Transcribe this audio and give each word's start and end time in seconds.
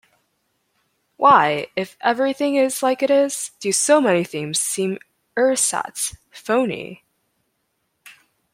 Why, 1.17 1.67
if 1.75 1.95
everything 2.01 2.55
is 2.55 2.81
like 2.81 3.03
it 3.03 3.11
is, 3.11 3.51
do 3.59 3.71
so 3.71 4.01
many 4.01 4.23
things 4.23 4.57
seem 4.57 4.97
ersatz, 5.37 6.17
phoney. 6.31 7.03